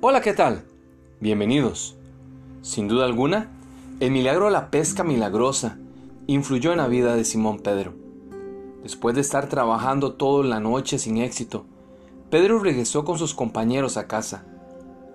[0.00, 0.62] Hola, ¿qué tal?
[1.18, 1.96] Bienvenidos.
[2.62, 3.50] Sin duda alguna,
[3.98, 5.76] el milagro de la pesca milagrosa
[6.28, 7.94] influyó en la vida de Simón Pedro.
[8.84, 11.66] Después de estar trabajando toda la noche sin éxito,
[12.30, 14.44] Pedro regresó con sus compañeros a casa,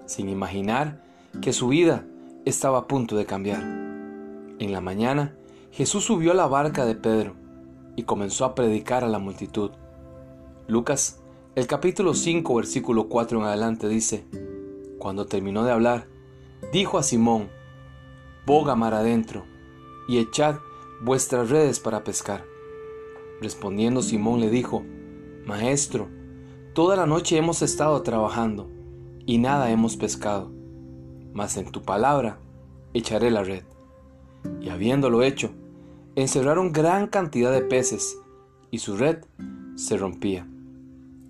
[0.06, 1.02] sin imaginar
[1.42, 2.06] que su vida
[2.44, 3.62] estaba a punto de cambiar.
[3.62, 5.34] En la mañana,
[5.72, 7.36] Jesús subió a la barca de Pedro
[7.96, 9.72] y comenzó a predicar a la multitud.
[10.68, 11.22] Lucas,
[11.56, 14.26] el capítulo 5, versículo 4 en adelante dice,
[15.04, 16.08] cuando terminó de hablar,
[16.72, 17.50] dijo a Simón,
[18.46, 19.44] Boga mar adentro,
[20.08, 20.56] y echad
[21.02, 22.46] vuestras redes para pescar.
[23.42, 24.82] Respondiendo Simón le dijo,
[25.46, 26.08] Maestro,
[26.74, 28.70] toda la noche hemos estado trabajando,
[29.26, 30.50] y nada hemos pescado,
[31.34, 32.38] mas en tu palabra
[32.94, 33.64] echaré la red.
[34.62, 35.50] Y habiéndolo hecho,
[36.16, 38.18] encerraron gran cantidad de peces,
[38.72, 39.18] y su red
[39.76, 40.48] se rompía.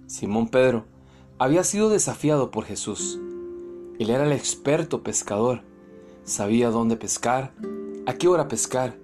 [0.05, 0.86] Simón Pedro
[1.39, 3.20] había sido desafiado por Jesús
[4.04, 5.62] él era el experto pescador.
[6.23, 7.52] Sabía dónde pescar,
[8.06, 8.95] a qué hora pescar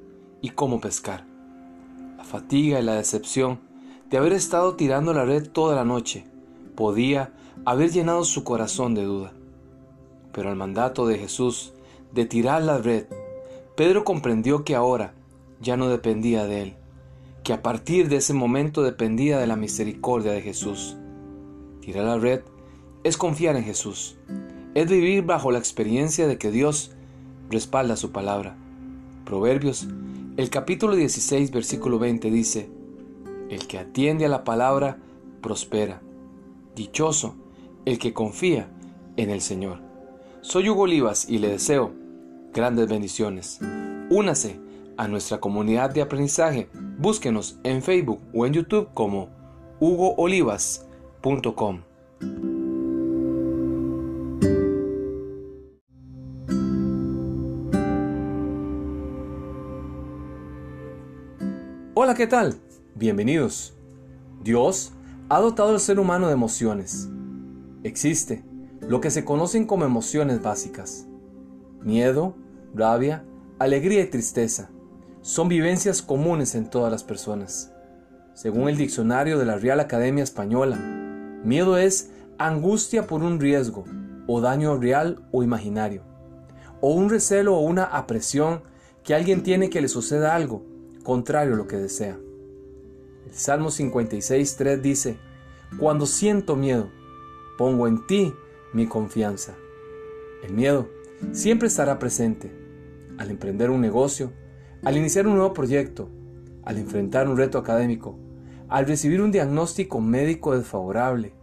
[0.41, 1.25] y cómo pescar.
[2.17, 3.59] La fatiga y la decepción
[4.09, 6.25] de haber estado tirando la red toda la noche
[6.75, 7.33] podía
[7.65, 9.33] haber llenado su corazón de duda.
[10.31, 11.73] Pero al mandato de Jesús
[12.13, 13.05] de tirar la red,
[13.75, 15.13] Pedro comprendió que ahora
[15.61, 16.75] ya no dependía de él,
[17.43, 20.97] que a partir de ese momento dependía de la misericordia de Jesús.
[21.81, 22.41] Tirar la red
[23.03, 24.17] es confiar en Jesús,
[24.79, 26.91] es vivir bajo la experiencia de que Dios
[27.49, 28.55] respalda su palabra.
[29.25, 29.87] Proverbios,
[30.37, 32.69] el capítulo 16, versículo 20 dice,
[33.49, 34.97] El que atiende a la palabra
[35.41, 36.01] prospera.
[36.75, 37.35] Dichoso
[37.83, 38.69] el que confía
[39.17, 39.81] en el Señor.
[40.41, 41.91] Soy Hugo Olivas y le deseo
[42.53, 43.59] grandes bendiciones.
[44.09, 44.61] Únase
[44.95, 46.69] a nuestra comunidad de aprendizaje.
[46.97, 49.27] Búsquenos en Facebook o en YouTube como
[49.81, 51.88] hugoolivas.com.
[62.01, 62.55] Hola, ¿qué tal?
[62.95, 63.73] Bienvenidos.
[64.41, 64.93] Dios
[65.27, 67.09] ha dotado al ser humano de emociones.
[67.83, 68.45] Existe
[68.79, 71.07] lo que se conocen como emociones básicas.
[71.81, 72.37] Miedo,
[72.73, 73.25] rabia,
[73.59, 74.69] alegría y tristeza.
[75.23, 77.73] Son vivencias comunes en todas las personas.
[78.33, 80.77] Según el diccionario de la Real Academia Española,
[81.43, 83.83] miedo es angustia por un riesgo
[84.25, 86.03] o daño real o imaginario,
[86.79, 88.61] o un recelo o una apresión
[89.03, 90.78] que alguien tiene que le suceda algo
[91.09, 92.19] contrario a lo que desea.
[93.25, 95.17] El Salmo 56.3 dice,
[95.79, 96.91] Cuando siento miedo,
[97.57, 98.31] pongo en ti
[98.73, 99.55] mi confianza.
[100.43, 100.87] El miedo
[101.31, 102.51] siempre estará presente
[103.17, 104.31] al emprender un negocio,
[104.83, 106.11] al iniciar un nuevo proyecto,
[106.63, 108.19] al enfrentar un reto académico,
[108.67, 111.33] al recibir un diagnóstico médico desfavorable,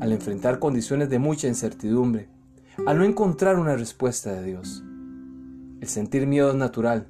[0.00, 2.30] al enfrentar condiciones de mucha incertidumbre,
[2.86, 4.82] al no encontrar una respuesta de Dios.
[5.82, 7.08] El sentir miedo es natural.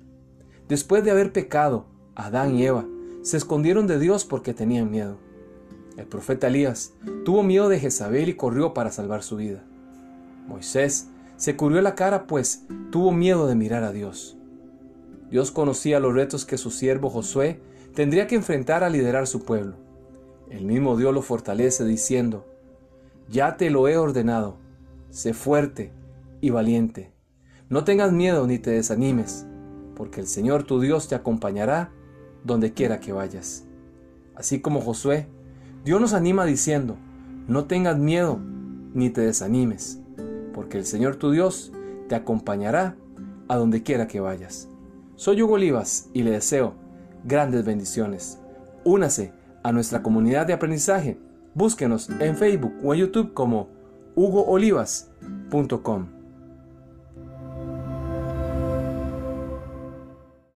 [0.66, 2.84] Después de haber pecado, Adán y Eva
[3.22, 5.16] se escondieron de Dios porque tenían miedo.
[5.96, 6.92] El profeta Elías
[7.24, 9.62] tuvo miedo de Jezabel y corrió para salvar su vida.
[10.46, 14.36] Moisés se cubrió la cara pues tuvo miedo de mirar a Dios.
[15.30, 17.60] Dios conocía los retos que su siervo Josué
[17.94, 19.76] tendría que enfrentar a liderar su pueblo.
[20.50, 22.46] El mismo Dios lo fortalece diciendo,
[23.30, 24.58] Ya te lo he ordenado,
[25.10, 25.92] sé fuerte
[26.42, 27.12] y valiente.
[27.70, 29.46] No tengas miedo ni te desanimes,
[29.96, 31.90] porque el Señor tu Dios te acompañará
[32.44, 33.64] donde quiera que vayas.
[34.34, 35.28] Así como Josué,
[35.84, 36.96] Dios nos anima diciendo,
[37.48, 38.38] no tengas miedo
[38.94, 40.00] ni te desanimes,
[40.52, 41.72] porque el Señor tu Dios
[42.08, 42.96] te acompañará
[43.48, 44.68] a donde quiera que vayas.
[45.16, 46.74] Soy Hugo Olivas y le deseo
[47.24, 48.38] grandes bendiciones.
[48.84, 49.32] Únase
[49.62, 51.18] a nuestra comunidad de aprendizaje.
[51.54, 53.68] Búsquenos en Facebook o en YouTube como
[54.14, 56.21] hugoolivas.com.